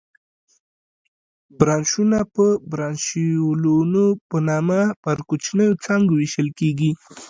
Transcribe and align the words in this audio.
برانشونه 1.59 2.19
په 2.35 2.45
برانشیولونو 2.71 4.03
په 4.29 4.37
نامه 4.49 4.79
پر 5.03 5.17
کوچنیو 5.29 5.79
څانګو 5.85 6.13
وېشل 6.17 6.49
کېږي. 6.59 6.91